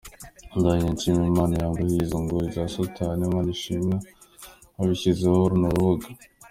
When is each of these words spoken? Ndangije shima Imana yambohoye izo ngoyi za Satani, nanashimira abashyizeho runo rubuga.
Ndangije 0.57 0.93
shima 1.01 1.23
Imana 1.33 1.53
yambohoye 1.61 1.97
izo 2.05 2.17
ngoyi 2.23 2.47
za 2.55 2.63
Satani, 2.73 3.23
nanashimira 3.29 3.99
abashyizeho 4.79 5.37
runo 5.51 5.69
rubuga. 5.75 6.07